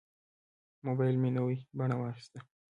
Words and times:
موبایل 0.87 1.15
مې 1.21 1.29
نوې 1.37 1.57
بڼه 1.77 1.95
واخیسته. 1.97 2.39